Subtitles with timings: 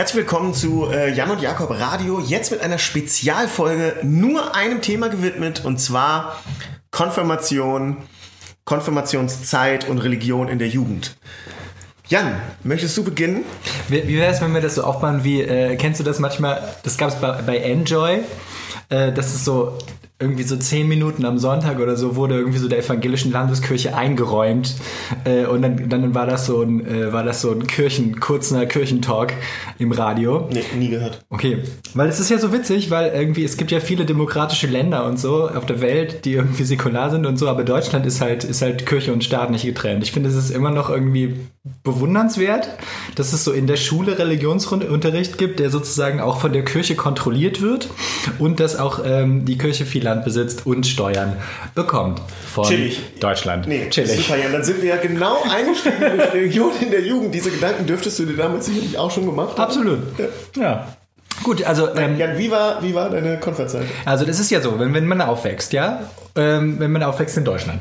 [0.00, 2.20] Herzlich willkommen zu äh, Jan und Jakob Radio.
[2.20, 6.40] Jetzt mit einer Spezialfolge nur einem Thema gewidmet und zwar
[6.90, 7.98] Konfirmation,
[8.64, 11.18] Konfirmationszeit und Religion in der Jugend.
[12.08, 13.44] Jan, möchtest du beginnen?
[13.88, 16.96] Wie, wäre es, wenn wir das so aufbauen wie, äh, kennst du das manchmal, das
[16.96, 18.20] gab es bei, bei Enjoy,
[18.88, 19.76] äh, das ist so
[20.20, 24.74] irgendwie so zehn Minuten am Sonntag oder so wurde irgendwie so der evangelischen Landeskirche eingeräumt
[25.24, 28.66] äh, und dann, dann war das so ein äh, war das so ein Kirchen kurzer
[28.66, 29.32] Kirchentalk
[29.78, 30.46] im Radio.
[30.52, 31.24] Nee, nie gehört.
[31.30, 31.58] Okay,
[31.94, 35.18] weil es ist ja so witzig, weil irgendwie es gibt ja viele demokratische Länder und
[35.18, 38.60] so auf der Welt, die irgendwie säkular sind und so, aber Deutschland ist halt ist
[38.60, 40.02] halt Kirche und Staat nicht getrennt.
[40.02, 41.36] Ich finde, es ist immer noch irgendwie
[41.82, 42.68] bewundernswert,
[43.14, 47.62] dass es so in der Schule Religionsunterricht gibt, der sozusagen auch von der Kirche kontrolliert
[47.62, 47.88] wird
[48.38, 51.36] und dass auch ähm, die Kirche viel Land besitzt und Steuern
[51.74, 52.20] bekommt
[52.52, 53.00] von Chillig.
[53.20, 53.66] Deutschland.
[53.66, 54.52] Nee, Super, Jan.
[54.52, 57.34] Dann sind wir ja genau eingestiegen mit Religion in der Jugend.
[57.34, 59.62] Diese Gedanken dürftest du dir damals sicherlich auch schon gemacht haben.
[59.62, 60.00] Absolut.
[60.56, 60.88] Ja.
[61.42, 63.86] Gut, also ähm, Jan, wie war, wie war deine Konferenzzeit?
[64.04, 66.00] Also das ist ja so, wenn, wenn man aufwächst, ja,
[66.36, 67.80] ähm, wenn man aufwächst in Deutschland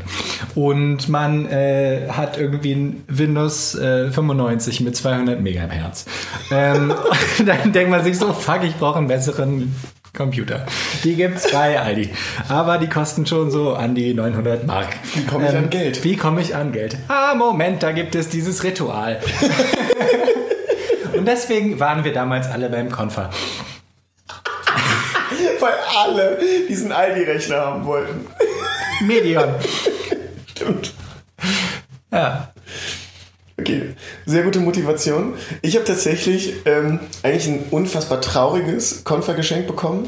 [0.55, 6.05] und man äh, hat irgendwie ein Windows äh, 95 mit 200 Megahertz,
[6.51, 6.93] ähm,
[7.45, 9.75] dann denkt man sich so, fuck, ich brauche einen besseren
[10.13, 10.65] Computer.
[11.03, 12.09] Die gibt's bei Aldi,
[12.47, 14.87] aber die kosten schon so an die 900 Mark.
[15.13, 16.03] Wie komme ich an Geld?
[16.03, 16.97] Wie komme ich an Geld?
[17.07, 19.19] Ah, Moment, da gibt es dieses Ritual.
[21.17, 23.29] Und deswegen waren wir damals alle beim Konfer.
[25.59, 28.25] Weil alle diesen Aldi-Rechner haben wollten.
[29.01, 29.49] Medion.
[30.47, 30.93] Stimmt.
[32.11, 32.51] Ja.
[33.59, 33.88] Okay,
[34.29, 35.33] sehr gute Motivation.
[35.61, 40.07] Ich habe tatsächlich ähm, eigentlich ein unfassbar trauriges Konfergeschenk bekommen.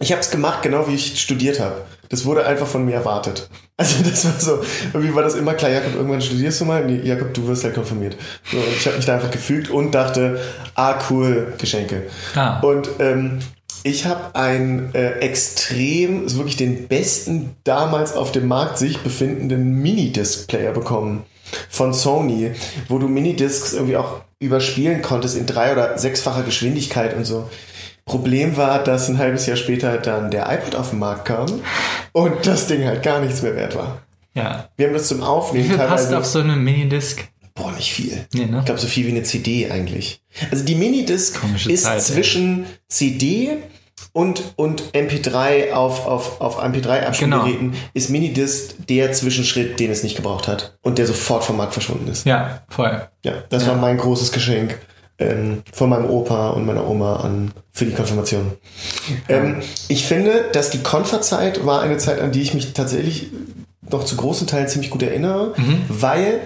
[0.00, 1.82] Ich habe es gemacht, genau wie ich studiert habe.
[2.08, 3.48] Das wurde einfach von mir erwartet.
[3.78, 4.60] Also das war so,
[4.92, 6.84] irgendwie war das immer klar, Jakob, irgendwann studierst du mal.
[6.84, 8.16] Nee, Jakob, du wirst halt konfirmiert.
[8.48, 10.38] So, und ich habe mich da einfach gefügt und dachte,
[10.76, 12.04] ah cool, Geschenke.
[12.36, 12.60] Ah.
[12.60, 13.40] Und ähm,
[13.82, 19.82] ich habe einen äh, extrem, also wirklich den besten damals auf dem Markt sich befindenden
[19.82, 21.24] Minidisc-Player bekommen
[21.68, 22.52] von Sony,
[22.88, 27.48] wo du Minidiscs irgendwie auch überspielen konntest in drei- oder sechsfacher Geschwindigkeit und so.
[28.04, 31.46] Problem war, dass ein halbes Jahr später dann der iPod auf den Markt kam
[32.12, 34.02] und das Ding halt gar nichts mehr wert war.
[34.34, 34.68] Ja.
[34.76, 37.24] Wir haben das zum Aufnehmen Wie viel passt auf so eine Minidisc?
[37.54, 38.26] Boah, nicht viel.
[38.32, 38.60] Nee, ne?
[38.60, 40.22] Ich glaube, so viel wie eine CD eigentlich.
[40.50, 42.00] Also die Minidisc Komische ist Zeit, ey.
[42.00, 43.58] zwischen CD
[44.12, 47.78] und, und MP3 auf, auf, auf MP3-Abspielgeräten Genau.
[47.94, 52.08] ist Minidisc der Zwischenschritt, den es nicht gebraucht hat und der sofort vom Markt verschwunden
[52.08, 52.26] ist.
[52.26, 53.06] Ja, voll.
[53.24, 54.78] Ja, das war mein großes Geschenk
[55.18, 58.52] ähm, von meinem Opa und meiner Oma an für die Konfirmation.
[59.28, 63.28] Ähm, ich finde, dass die Konferzeit war eine Zeit, an die ich mich tatsächlich
[63.90, 65.54] noch zu großen Teilen ziemlich gut erinnere,
[65.88, 66.40] weil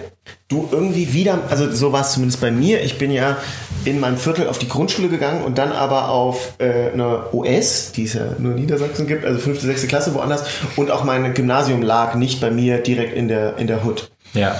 [0.47, 3.37] du irgendwie wieder, also so war es zumindest bei mir, ich bin ja
[3.85, 8.05] in meinem Viertel auf die Grundschule gegangen und dann aber auf äh, eine OS, die
[8.05, 10.43] es ja nur in Niedersachsen gibt, also fünfte, sechste Klasse woanders
[10.75, 14.09] und auch mein Gymnasium lag nicht bei mir direkt in der, in der Hood.
[14.33, 14.57] Ja.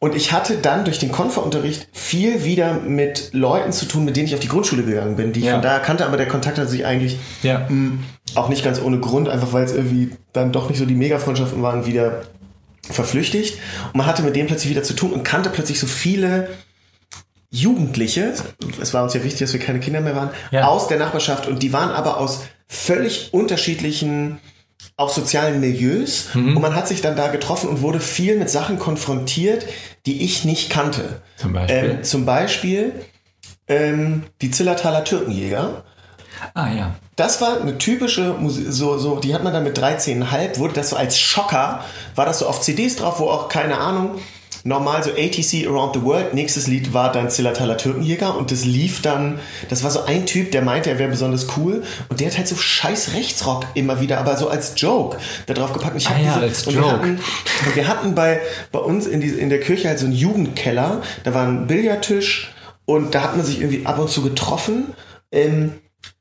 [0.00, 4.26] Und ich hatte dann durch den Konferunterricht viel wieder mit Leuten zu tun, mit denen
[4.26, 5.52] ich auf die Grundschule gegangen bin, die ich Ja.
[5.52, 7.66] von daher kannte, aber der Kontakt hat sich eigentlich Ja.
[7.68, 7.98] mh,
[8.34, 11.62] auch nicht ganz ohne Grund, einfach weil es irgendwie dann doch nicht so die Mega-Freundschaften
[11.62, 12.22] waren, wieder
[12.90, 13.58] verflüchtigt.
[13.92, 16.48] Und man hatte mit denen plötzlich wieder zu tun und kannte plötzlich so viele
[17.50, 18.32] Jugendliche,
[18.80, 20.68] es war uns ja wichtig, dass wir keine Kinder mehr waren, Ja.
[20.68, 24.38] aus der Nachbarschaft und die waren aber aus völlig unterschiedlichen
[24.96, 26.56] auch sozialen Milieus Mhm.
[26.56, 29.66] und man hat sich dann da getroffen und wurde viel mit Sachen konfrontiert,
[30.06, 31.20] die ich nicht kannte.
[31.36, 31.76] Zum Beispiel?
[31.98, 32.92] Ähm, zum Beispiel
[33.68, 35.84] ähm, die Zillertaler Türkenjäger.
[36.54, 36.94] Ah ja.
[37.16, 40.90] Das war eine typische Musik, so, so, die hat man dann mit 13,5, wurde das
[40.90, 44.18] so als Schocker, war das so auf CDs drauf, wo auch, keine Ahnung,
[44.64, 49.02] normal so ATC Around the World, nächstes Lied war dann Zillertaler Türkenjäger und das lief
[49.02, 52.38] dann, das war so ein Typ, der meinte, er wäre besonders cool und der hat
[52.38, 55.96] halt so scheiß Rechtsrock immer wieder, aber so als Joke da drauf gepackt.
[55.96, 56.86] Ich Ah ja, diese, als und Joke.
[56.86, 57.20] Wir hatten,
[57.66, 61.02] und wir hatten bei, bei uns in, die, in der Kirche halt so einen Jugendkeller,
[61.24, 62.52] da war ein Billardtisch
[62.84, 64.94] und da hat man sich irgendwie ab und zu getroffen.
[65.32, 65.72] Ähm,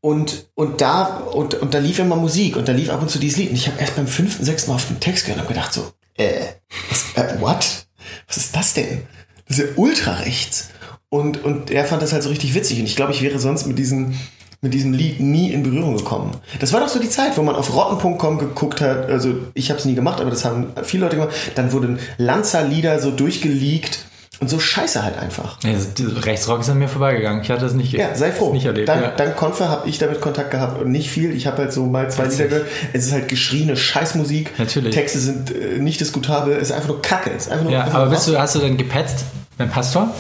[0.01, 3.19] und, und da, und, und da lief immer Musik und da lief ab und zu
[3.19, 3.50] dieses Lied.
[3.50, 5.74] Und ich habe erst beim fünften, sechsten Mal auf den Text gehört und hab gedacht
[5.74, 6.45] so, äh,
[6.89, 7.86] was, äh, what?
[8.28, 9.04] Was ist das denn?
[9.48, 10.69] Das ist ja ultra rechts.
[11.10, 12.80] Und, und er fand das halt so richtig witzig.
[12.80, 14.18] Und ich glaube, ich wäre sonst mit diesem,
[14.62, 16.31] mit diesem Lied nie in Berührung gekommen.
[16.60, 19.10] Das war doch so die Zeit, wo man auf rotten.com geguckt hat.
[19.10, 21.36] Also ich habe es nie gemacht, aber das haben viele Leute gemacht.
[21.56, 24.06] Dann wurden Lanza-Lieder so durchgeleakt
[24.41, 25.57] und so scheiße halt einfach.
[25.61, 25.88] Das
[26.25, 27.41] Rechtsrock ist an mir vorbeigegangen.
[27.43, 28.51] Ich hatte das nicht, Ja, sei froh.
[28.51, 28.89] nicht erlebt.
[28.89, 29.11] Dann, ja.
[29.11, 31.31] dann Konfer habe ich damit Kontakt gehabt und nicht viel.
[31.35, 32.67] Ich habe halt so mal zwei Lieder gehört.
[32.91, 34.57] Es ist halt geschrieene Scheißmusik.
[34.59, 34.93] Natürlich.
[34.95, 36.55] Texte sind äh, nicht diskutabel.
[36.55, 37.29] Es ist einfach nur Kacke.
[37.29, 39.23] Es ist einfach nur, ja, einfach aber nur bist du, hast du denn gepetzt
[39.57, 40.13] beim Pastor?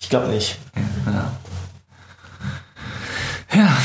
[0.00, 0.56] Ich glaube nicht.
[1.06, 1.32] Ja.
[3.54, 3.76] Ja,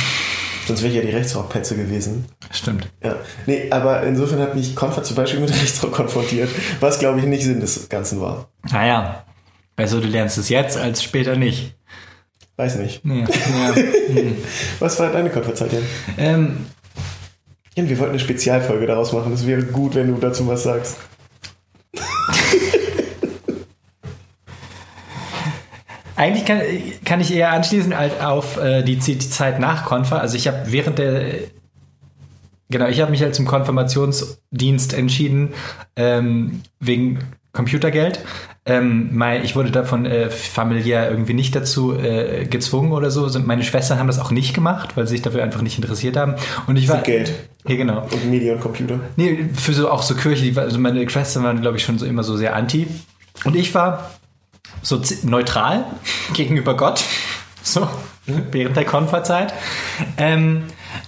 [0.68, 2.26] Sonst wäre ich ja die Rechtsrockpetze gewesen.
[2.52, 2.88] stimmt.
[3.04, 3.16] Ja.
[3.48, 6.50] Nee, aber insofern hat mich Konfer zum Beispiel mit Rechtsrock konfrontiert,
[6.80, 8.48] was glaube ich nicht Sinn des Ganzen war.
[8.72, 9.24] Naja,
[9.76, 11.76] also du lernst es jetzt als später nicht.
[12.56, 13.02] Weiß nicht.
[13.06, 13.26] Ja.
[13.26, 14.32] ja.
[14.80, 15.84] Was war deine Konferenzzeit, Jan?
[16.18, 16.66] ähm,
[17.76, 19.34] wir wollten eine Spezialfolge daraus machen.
[19.34, 20.98] Es wäre gut, wenn du dazu was sagst.
[26.16, 26.62] Eigentlich kann,
[27.04, 27.92] kann ich eher anschließen
[28.22, 30.22] auf äh, die, die Zeit nach Konfer.
[30.22, 31.40] Also ich habe während der
[32.70, 35.54] genau, ich habe mich halt zum Konfirmationsdienst entschieden
[35.96, 37.20] ähm, wegen
[37.54, 38.20] Computergeld.
[38.66, 43.28] Ähm, mein, ich wurde davon äh, familiär irgendwie nicht dazu äh, gezwungen oder so.
[43.40, 46.34] Meine Schwestern haben das auch nicht gemacht, weil sie sich dafür einfach nicht interessiert haben.
[46.66, 47.34] Und ich war Für Geld.
[47.68, 48.08] Ja, genau.
[48.12, 49.00] Und Medien und Computer.
[49.18, 52.06] Nee, für so auch so Kirche, die, also meine Schwestern waren, glaube ich, schon so
[52.08, 52.88] immer so sehr anti.
[53.46, 54.12] Und ich war
[54.82, 55.86] so neutral
[56.34, 57.04] gegenüber Gott,
[57.62, 57.88] so
[58.26, 59.54] während der Konferzeit.
[60.18, 60.64] Ähm,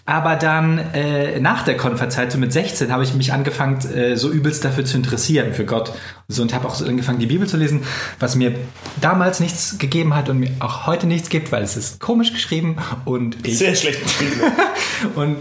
[0.06, 4.29] aber dann äh, nach der Konferzeit, so mit 16, habe ich mich angefangen, äh, so
[4.29, 5.94] übelst dafür zu interessieren, für Gott.
[6.27, 7.83] So, und habe auch so angefangen, die Bibel zu lesen,
[8.19, 8.56] was mir
[9.01, 12.77] damals nichts gegeben hat und mir auch heute nichts gibt, weil es ist komisch geschrieben
[13.06, 14.41] und ich Sehr schlecht geschrieben.
[15.15, 15.38] und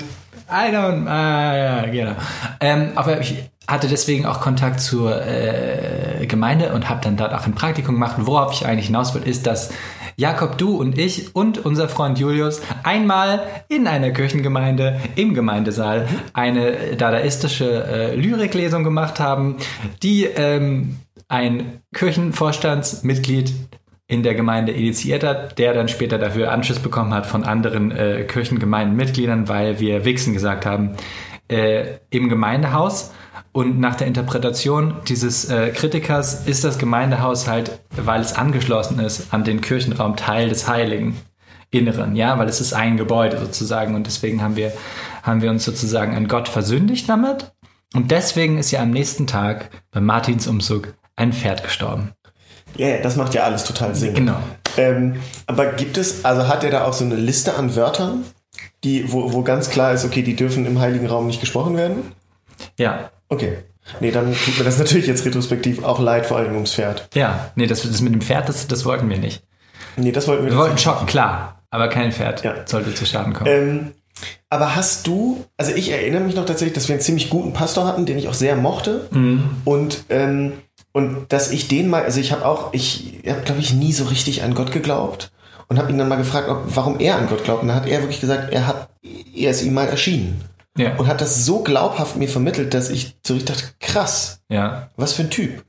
[0.54, 2.14] I don't, ah, ja, genau.
[2.60, 7.44] Ähm, aber ich hatte deswegen auch Kontakt zur äh, Gemeinde und habe dann dort auch
[7.44, 8.16] ein Praktikum gemacht.
[8.18, 9.70] Worauf ich eigentlich hinaus will, ist, dass
[10.16, 16.94] Jakob, du und ich und unser Freund Julius einmal in einer Kirchengemeinde im Gemeindesaal eine
[16.96, 19.56] dadaistische äh, Lyriklesung gemacht haben,
[20.04, 23.52] die ähm, ein Kirchenvorstandsmitglied
[24.14, 28.22] in der Gemeinde initiiert hat, der dann später dafür Anschluss bekommen hat von anderen äh,
[28.22, 30.92] Kirchengemeindenmitgliedern, weil wir Wichsen gesagt haben,
[31.48, 33.12] äh, im Gemeindehaus.
[33.50, 39.34] Und nach der Interpretation dieses äh, Kritikers ist das Gemeindehaus halt, weil es angeschlossen ist,
[39.34, 41.16] an den Kirchenraum Teil des Heiligen
[41.70, 44.72] Inneren, ja, weil es ist ein Gebäude sozusagen und deswegen haben wir,
[45.24, 47.52] haben wir uns sozusagen an Gott versündigt damit.
[47.94, 52.12] Und deswegen ist ja am nächsten Tag beim Martinsumzug ein Pferd gestorben.
[52.76, 54.14] Ja, ja, das macht ja alles total Sinn.
[54.14, 54.36] Genau.
[54.76, 55.16] Ähm,
[55.46, 58.24] aber gibt es, also hat er da auch so eine Liste an Wörtern,
[58.82, 62.12] die, wo, wo ganz klar ist, okay, die dürfen im Heiligen Raum nicht gesprochen werden?
[62.78, 63.58] Ja, Okay.
[64.00, 67.08] Nee, dann tut mir das natürlich jetzt retrospektiv auch leid, vor allem ums Pferd.
[67.14, 69.42] Ja, nee, das, das mit dem Pferd, das, das wollten wir nicht.
[69.96, 70.82] Nee, das wollten wir Wir wollten nicht.
[70.84, 72.54] schocken, klar, aber kein Pferd Ja.
[72.66, 73.50] sollte zu Schaden kommen.
[73.50, 73.92] Ähm,
[74.48, 77.86] aber hast du, also ich erinnere mich noch tatsächlich, dass wir einen ziemlich guten Pastor
[77.86, 79.08] hatten, den ich auch sehr mochte.
[79.64, 80.52] Und, ähm,
[80.94, 84.04] und dass ich den mal, also ich habe auch, ich habe, glaube ich, nie so
[84.04, 85.30] richtig an Gott geglaubt.
[85.68, 87.62] Und habe ihn dann mal gefragt, ob, warum er an Gott glaubt.
[87.62, 88.90] Und dann hat er wirklich gesagt, er hat,
[89.34, 90.44] er ist ihm mal erschienen.
[90.76, 94.88] ja, Und hat das so glaubhaft mir vermittelt, dass ich so richtig dachte, krass, ja,
[94.96, 95.64] was für ein Typ.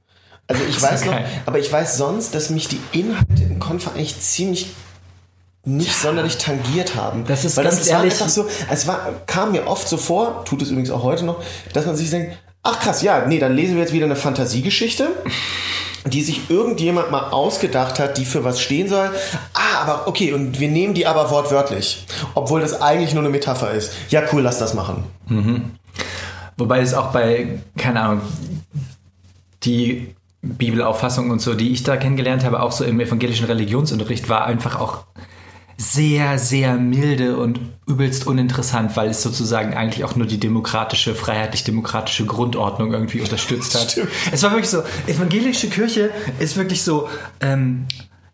[0.47, 1.25] Also ich weiß noch, geil.
[1.45, 4.67] aber ich weiß sonst, dass mich die Inhalte im Konfer eigentlich ziemlich
[5.63, 7.25] nicht sonderlich tangiert haben.
[7.25, 9.87] Das ist Weil ganz das, es war ehrlich- einfach so, es war, kam mir oft
[9.87, 11.41] so vor, tut es übrigens auch heute noch,
[11.73, 15.07] dass man sich denkt, ach krass, ja, nee, dann lesen wir jetzt wieder eine Fantasiegeschichte,
[16.05, 19.11] die sich irgendjemand mal ausgedacht hat, die für was stehen soll.
[19.53, 23.71] Ah, aber okay, und wir nehmen die aber wortwörtlich, obwohl das eigentlich nur eine Metapher
[23.71, 23.93] ist.
[24.09, 25.03] Ja, cool, lass das machen.
[26.57, 28.21] Wobei es auch bei, keine Ahnung,
[29.63, 34.45] die Bibelauffassung und so, die ich da kennengelernt habe, auch so im evangelischen Religionsunterricht, war
[34.45, 35.05] einfach auch
[35.77, 42.25] sehr, sehr milde und übelst uninteressant, weil es sozusagen eigentlich auch nur die demokratische, freiheitlich-demokratische
[42.25, 43.91] Grundordnung irgendwie unterstützt hat.
[43.91, 44.09] Stimmt.
[44.31, 47.09] Es war wirklich so, evangelische Kirche ist wirklich so,
[47.41, 47.87] ähm,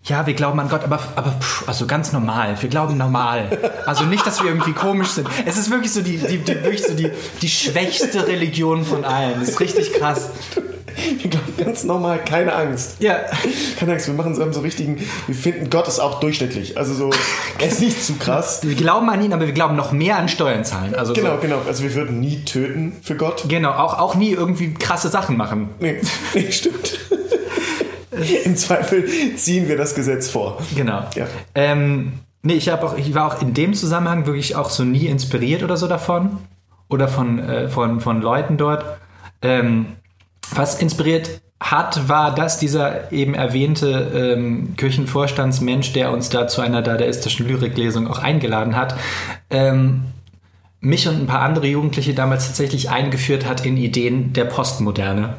[0.03, 2.59] ja, wir glauben an Gott, aber, aber pff, also ganz normal.
[2.59, 3.57] Wir glauben normal.
[3.85, 5.27] Also nicht, dass wir irgendwie komisch sind.
[5.45, 9.39] Es ist wirklich so die, die, die, wirklich so die, die schwächste Religion von allen.
[9.39, 10.29] Das ist richtig krass.
[11.19, 12.97] Wir glauben ganz normal, keine Angst.
[12.99, 13.19] Ja.
[13.79, 16.77] Keine Angst, wir machen so einen so richtigen, wir finden Gott ist auch durchschnittlich.
[16.77, 17.09] Also so,
[17.59, 18.61] er ist nicht zu krass.
[18.63, 20.95] Wir glauben an ihn, aber wir glauben noch mehr an Steuern zahlen.
[20.95, 21.61] Also Genau, so, genau.
[21.67, 23.45] Also wir würden nie töten für Gott.
[23.47, 25.69] genau, auch, auch nie irgendwie krasse Sachen machen.
[25.79, 25.99] Nee,
[26.33, 26.99] nee stimmt.
[28.45, 30.61] Im Zweifel ziehen wir das Gesetz vor.
[30.75, 31.05] Genau.
[31.15, 31.27] Ja.
[31.55, 35.63] Ähm, nee, ich, auch, ich war auch in dem Zusammenhang wirklich auch so nie inspiriert
[35.63, 36.37] oder so davon.
[36.89, 38.83] Oder von, äh, von, von Leuten dort.
[39.41, 39.87] Ähm,
[40.53, 46.81] was inspiriert hat, war, dass dieser eben erwähnte ähm, Kirchenvorstandsmensch, der uns da zu einer
[46.81, 48.95] dadaistischen Lyriklesung auch eingeladen hat,
[49.51, 50.01] ähm,
[50.79, 55.35] mich und ein paar andere Jugendliche damals tatsächlich eingeführt hat in Ideen der Postmoderne.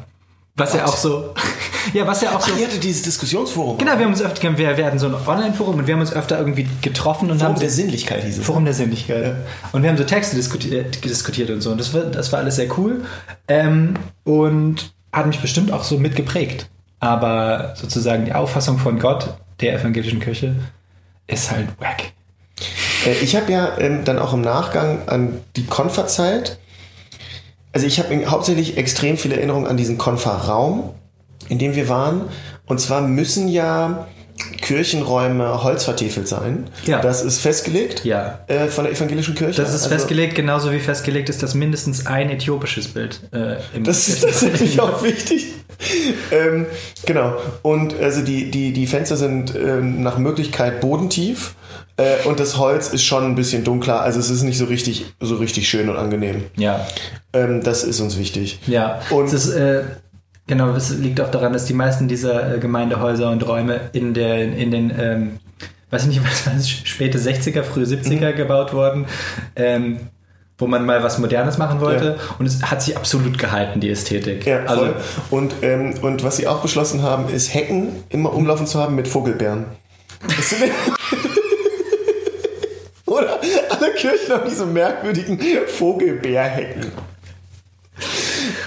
[0.55, 1.33] Was ja auch so,
[1.93, 3.77] ja, was ja auch so, Ach, ihr hattet dieses Diskussionsforum.
[3.77, 6.37] Genau, wir haben uns öfter, wir werden so ein Online-Forum und wir haben uns öfter
[6.37, 8.45] irgendwie getroffen und Forum haben der so, Sinnlichkeit hieß es.
[8.45, 9.35] Forum der Sinnlichkeit.
[9.73, 11.71] Und wir haben so Texte diskutiert, diskutiert und so.
[11.71, 13.03] Und das war, das war alles sehr cool.
[13.47, 16.69] Ähm, und hat mich bestimmt auch so mitgeprägt.
[16.99, 20.55] Aber sozusagen die Auffassung von Gott, der evangelischen Kirche,
[21.27, 22.11] ist halt wack.
[23.05, 26.57] Äh, ich habe ja ähm, dann auch im Nachgang an die Konferzeit,
[27.71, 30.93] also ich habe hauptsächlich extrem viele Erinnerungen an diesen Konferraum,
[31.49, 32.29] in dem wir waren.
[32.65, 34.07] Und zwar müssen ja
[34.63, 36.65] Kirchenräume holzvertiefelt sein.
[36.85, 37.01] Ja.
[37.01, 38.39] Das ist festgelegt Ja.
[38.47, 39.61] äh, von der evangelischen Kirche.
[39.61, 43.83] Das ist Also- festgelegt, genauso wie festgelegt ist, dass mindestens ein äthiopisches Bild äh, im
[43.83, 45.47] Das ist tatsächlich auch wichtig.
[46.31, 46.65] ähm,
[47.05, 47.35] genau.
[47.61, 51.55] Und also die, die, die Fenster sind ähm, nach Möglichkeit bodentief.
[51.97, 54.01] Äh, und das Holz ist schon ein bisschen dunkler.
[54.01, 56.43] Also es ist nicht so richtig, so richtig schön und angenehm.
[56.55, 56.87] Ja.
[57.33, 58.59] Ähm, das ist uns wichtig.
[58.65, 59.83] Ja, Und- ist, äh,
[60.47, 64.41] genau, es liegt auch daran, dass die meisten dieser äh, Gemeindehäuser und Räume in, der,
[64.41, 65.39] in den, ähm,
[65.89, 68.35] weiß ich nicht, was war das, späte 60er, frühe 70er Mhm.
[68.37, 69.05] gebaut wurden,
[69.55, 69.99] ähm,
[70.57, 72.17] wo man mal was Modernes machen wollte.
[72.17, 72.35] Ja.
[72.37, 74.45] Und es hat sich absolut gehalten, die Ästhetik.
[74.45, 74.95] Ja, also, voll.
[75.31, 79.07] Und, ähm, und was sie auch beschlossen haben, ist Hecken immer umlaufen zu haben mit
[79.07, 79.65] Vogelbeeren.
[80.27, 80.55] Das
[83.05, 86.91] Oder alle Kirchen haben diese merkwürdigen Vogelbeerhecken.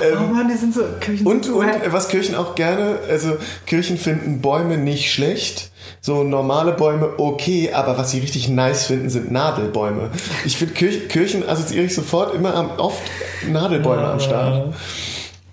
[0.00, 3.36] Oh Mann, die sind so Kirchen Und, so und was Kirchen auch gerne, also
[3.66, 5.70] Kirchen finden Bäume nicht schlecht.
[6.00, 10.10] So normale Bäume okay, aber was sie richtig nice finden, sind Nadelbäume.
[10.44, 13.02] Ich finde Kirch, Kirchen assoziiere ich sofort immer am, oft
[13.48, 14.74] Nadelbäume am Start.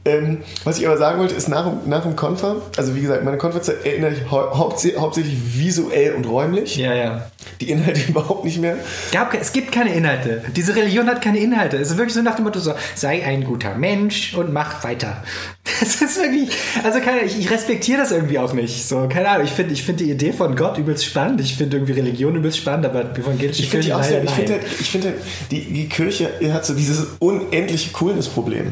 [0.05, 3.23] Ähm, was ich aber sagen wollte, ist nach, dem- nach dem Konfer, also wie gesagt,
[3.23, 6.75] meine Konferzeit erinnere ich hau hauptsächlich, visuell und räumlich.
[6.75, 7.31] Ja, ja.
[7.61, 8.75] Die Inhalte überhaupt nicht mehr.
[9.13, 10.43] Gab, es gibt keine Inhalte.
[10.55, 11.77] Diese Religion hat keine Inhalte.
[11.77, 15.23] Es ist wirklich so nach dem Motto so, sei ein guter Mensch und mach weiter.
[15.79, 16.49] Das ist wirklich,
[16.83, 18.87] also keine, ich, ich respektiere das irgendwie auch nicht.
[18.87, 21.41] So, keine Ahnung, ich finde ich find die Idee von Gott übelst spannend.
[21.41, 24.53] Ich finde irgendwie Religion übelst spannend, aber evangelische Ich finde die auch sehr, ich finde,
[24.53, 25.17] halt- ich finde halt,
[25.51, 28.71] die, die Kirche hat so dieses unendliche Coolness-Problem.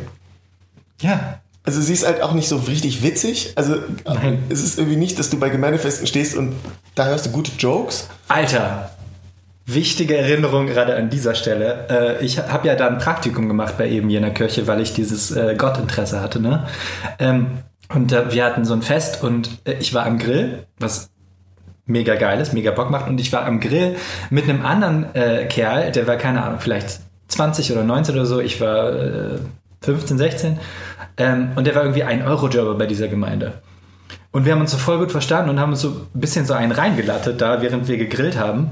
[1.01, 1.41] Ja.
[1.63, 3.53] Also sie ist halt auch nicht so richtig witzig.
[3.55, 4.43] Also Nein.
[4.50, 6.55] es ist irgendwie nicht, dass du bei Gemeindefesten stehst und
[6.96, 8.10] da hörst du gute Jokes.
[8.27, 8.91] Alter,
[9.65, 11.88] wichtige Erinnerung gerade an dieser Stelle.
[12.20, 15.31] Äh, ich habe ja da ein Praktikum gemacht bei eben jener Kirche, weil ich dieses
[15.31, 16.39] äh, Gottinteresse hatte.
[16.39, 16.65] Ne?
[17.20, 17.60] Ähm,
[17.93, 21.12] und äh, wir hatten so ein Fest und ich war am Grill, was
[21.86, 23.08] mega geil ist, mega Bock macht.
[23.08, 23.98] Und ich war am Grill
[24.29, 25.08] mit einem anderen
[25.50, 28.39] Kerl, der war, keine Ahnung, vielleicht 20 oder 19 oder so.
[28.39, 28.93] Ich war
[29.81, 30.59] 15, 16.
[31.17, 33.61] Ähm, und der war irgendwie ein Eurojobber bei dieser Gemeinde.
[34.31, 36.53] Und wir haben uns so voll gut verstanden und haben uns so ein bisschen so
[36.53, 38.69] einen reingelattet da, während wir gegrillt haben.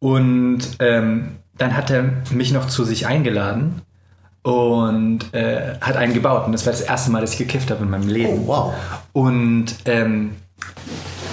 [0.00, 3.82] Und ähm, dann hat er mich noch zu sich eingeladen
[4.42, 6.44] und äh, hat einen gebaut.
[6.46, 8.40] Und das war das erste Mal, dass ich gekifft habe in meinem Leben.
[8.44, 8.74] Oh, wow.
[9.12, 10.32] Und ähm,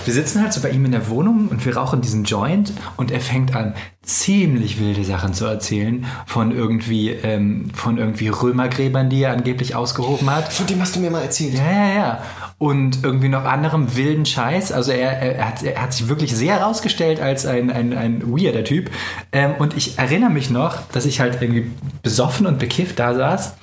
[0.05, 3.11] wir sitzen halt so bei ihm in der Wohnung und wir rauchen diesen Joint und
[3.11, 9.21] er fängt an, ziemlich wilde Sachen zu erzählen von irgendwie, ähm, von irgendwie Römergräbern, die
[9.21, 10.51] er angeblich ausgehoben hat.
[10.51, 11.53] Von dem hast du mir mal erzählt.
[11.53, 12.23] Ja, ja, ja.
[12.57, 14.71] Und irgendwie noch anderem wilden Scheiß.
[14.71, 18.63] Also er, er, hat, er hat sich wirklich sehr herausgestellt als ein, ein, ein weirder
[18.63, 18.89] Typ.
[19.31, 21.69] Ähm, und ich erinnere mich noch, dass ich halt irgendwie
[22.01, 23.53] besoffen und bekifft da saß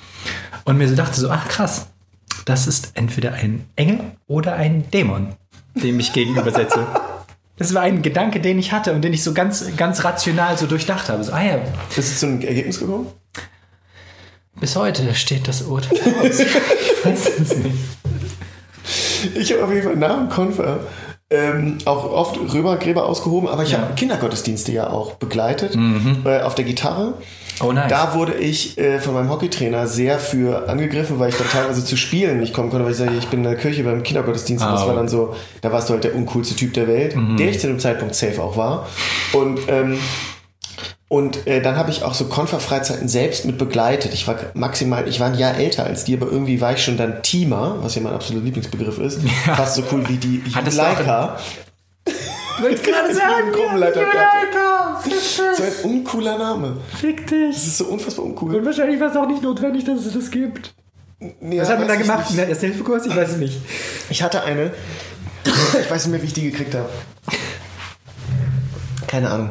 [0.63, 1.87] und mir so dachte so, ach krass,
[2.45, 5.35] das ist entweder ein Engel oder ein Dämon,
[5.83, 6.85] dem ich gegenübersetze.
[7.57, 10.65] Das war ein Gedanke, den ich hatte und den ich so ganz, ganz rational so
[10.65, 11.23] durchdacht habe.
[11.23, 11.59] So, ah ja,
[11.95, 13.07] Bist du zu einem Ergebnis gekommen?
[14.59, 16.39] bis heute steht das Urteil aus.
[16.39, 17.75] ich weiß es nicht.
[19.35, 20.81] Ich habe auf jeden Fall nach dem Konfer
[21.31, 23.79] ähm, auch oft Römergräber ausgehoben, aber ich Ja.
[23.79, 25.77] habe Kindergottesdienste ja auch begleitet
[26.25, 27.13] äh, auf der Gitarre.
[27.61, 27.89] Oh nice.
[27.89, 31.97] Da wurde ich äh, von meinem Hockeytrainer sehr für angegriffen, weil ich da teilweise zu
[31.97, 34.71] Spielen nicht kommen konnte, weil ich sage, ich bin in der Kirche beim Kindergottesdienst und
[34.71, 34.97] das Ah, war oh.
[34.97, 37.79] dann so, da warst du halt der uncoolste Typ der Welt, der ich zu dem
[37.79, 38.87] Zeitpunkt safe auch war.
[39.33, 39.99] Und ähm,
[41.09, 44.13] und äh, dann habe ich auch so Konferfreizeiten selbst mit begleitet.
[44.13, 46.97] Ich war maximal, ich war ein Jahr älter als die, aber irgendwie war ich schon
[46.97, 49.19] dann Teamer, was ja mein absoluter Lieblingsbegriff ist.
[49.55, 51.37] Fast so cool wie die Juleika.
[52.61, 53.51] Wollte ich gerade sagen.
[53.53, 55.01] Gruppenleiter Juleika,
[55.57, 56.77] So ein uncooler Name.
[56.99, 57.55] Fick dich.
[57.55, 58.55] Das ist so unfassbar uncool.
[58.55, 60.73] Und wahrscheinlich war es auch nicht notwendig, dass es das gibt.
[61.39, 62.29] Nee, Was hat man da gemacht?
[62.29, 62.39] nicht.
[62.39, 63.05] Ein Erste-Hilfe-Kurs?
[63.07, 63.57] Ich weiß es nicht.
[64.09, 64.71] Ich hatte eine.
[65.81, 66.89] Ich weiß nicht mehr, wie ich die gekriegt habe.
[69.07, 69.49] Keine Ahnung.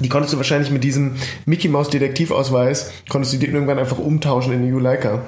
[0.00, 1.16] Die konntest du wahrscheinlich mit diesem
[1.46, 5.22] Mickey Mouse Detektivausweis, konntest du die irgendwann einfach umtauschen in die Juleika.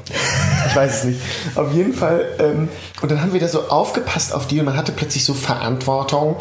[0.67, 1.21] Ich weiß es nicht.
[1.55, 2.25] Auf jeden Fall.
[2.39, 2.69] Ähm,
[3.01, 6.37] und dann haben wir da so aufgepasst auf die und man hatte plötzlich so Verantwortung.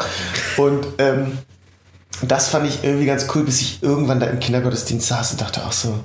[0.56, 1.38] Und ähm,
[2.22, 5.62] das fand ich irgendwie ganz cool, bis ich irgendwann da im Kindergottesdienst saß und dachte,
[5.66, 6.04] ach so,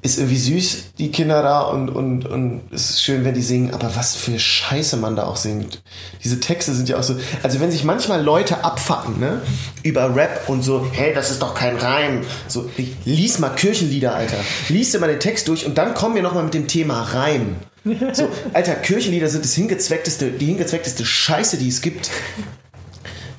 [0.00, 3.74] ist irgendwie süß, die Kinder da und, und, und es ist schön, wenn die singen,
[3.74, 5.82] aber was für Scheiße man da auch singt.
[6.22, 9.42] Diese Texte sind ja auch so, also wenn sich manchmal Leute abfacken, ne,
[9.82, 14.14] über Rap und so, hey, das ist doch kein Reim, so, ich, lies mal Kirchenlieder,
[14.14, 14.36] Alter.
[14.68, 17.56] Lies dir mal den Text durch und dann kommen wir nochmal mit dem Thema Reim.
[18.12, 22.10] So, Alter, Kirchenlieder sind das hingezweckteste, die hingezweckteste Scheiße, die es gibt.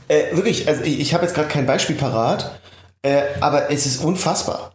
[0.09, 2.59] Äh, wirklich, also ich, ich habe jetzt gerade kein Beispiel parat,
[3.01, 4.73] äh, aber es ist unfassbar.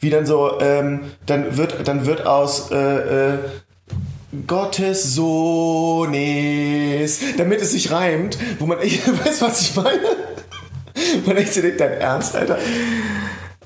[0.00, 3.38] Wie dann so, ähm, dann wird, dann wird aus äh, äh,
[4.46, 10.00] Gottes Sohn ist, damit es sich reimt, wo man echt, weißt du, was ich meine?
[11.24, 12.58] Man echt so denkt, dein Ernst, Alter?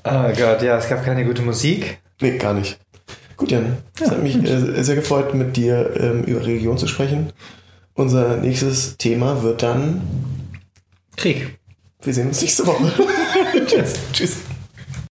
[0.05, 1.99] Oh Gott, ja, es gab keine gute Musik.
[2.21, 2.79] Nee, gar nicht.
[3.37, 3.77] Gut, Jan.
[3.99, 7.33] Es hat mich äh, sehr gefreut, mit dir ähm, über Religion zu sprechen.
[7.95, 10.01] Unser nächstes Thema wird dann.
[11.17, 11.59] Krieg.
[12.01, 12.91] Wir sehen uns nächste Woche.
[13.65, 13.93] Tschüss.
[14.13, 14.37] Tschüss.